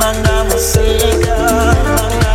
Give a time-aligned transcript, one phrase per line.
[0.00, 1.36] Mimanga musika,
[1.84, 2.29] mimanga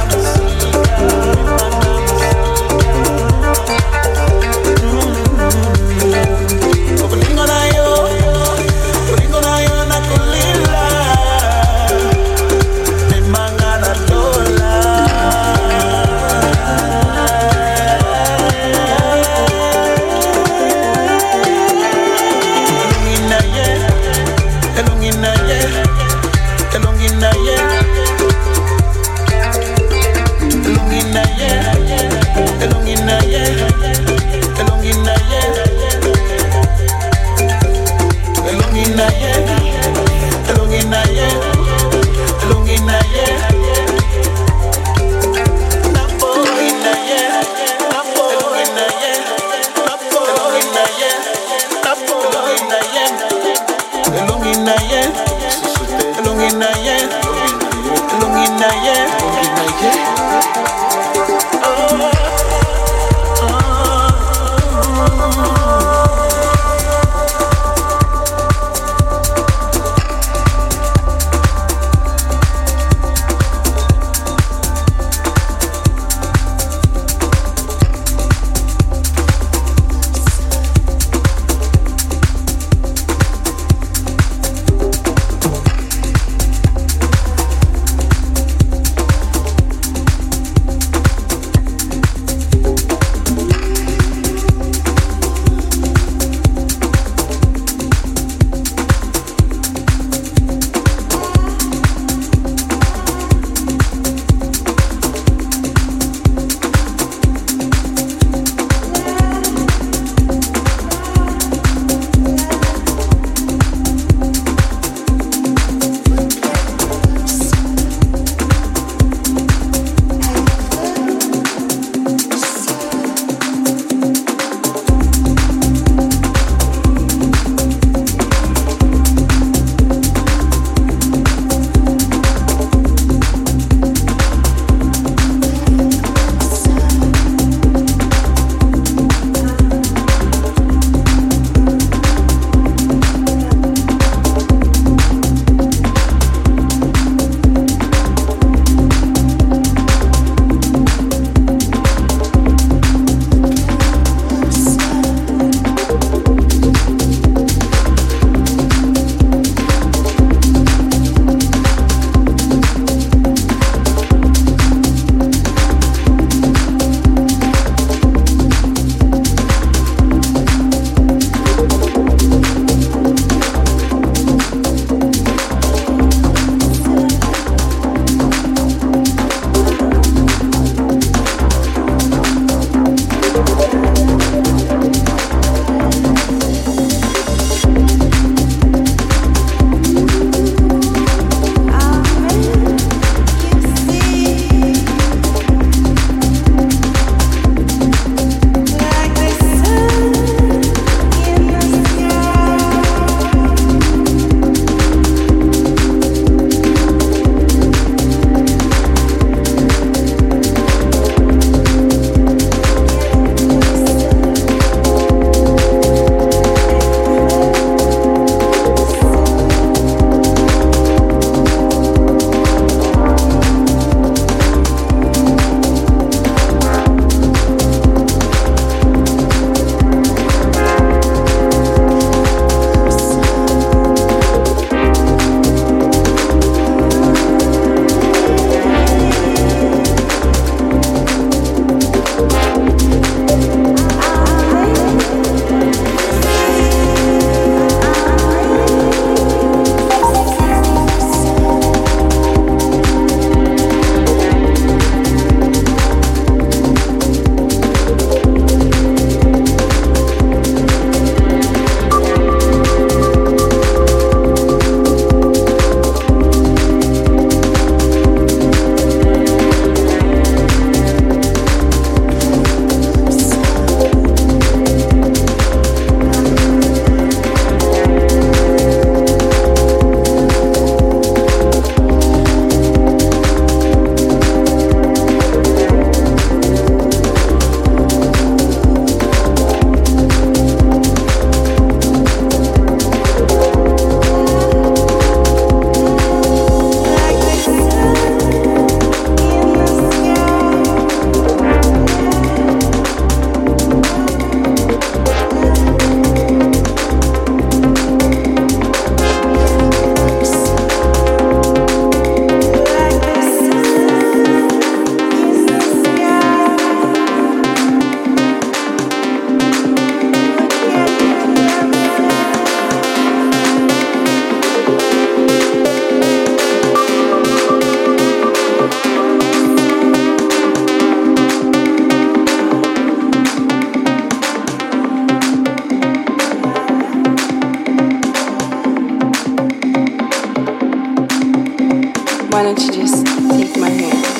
[342.36, 344.15] Why don't you just take my hand?